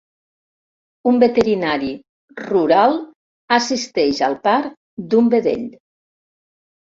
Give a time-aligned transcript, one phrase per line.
[1.09, 1.89] Un veterinari
[2.39, 2.97] rural
[3.59, 4.73] assisteix al part
[5.11, 5.69] d'un vedell.